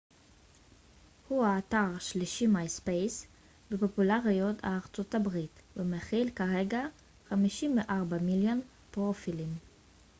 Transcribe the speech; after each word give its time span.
myspace 0.03 1.27
הוא 1.27 1.45
האתר 1.45 1.83
השלישי 1.97 2.47
בפופולריות 3.71 4.61
בארצות 4.61 5.15
הברית 5.15 5.61
ומכיל 5.77 6.29
כרגע 6.29 6.81
54 7.29 8.17
מיליון 8.17 8.61
פרופילים 8.91 9.55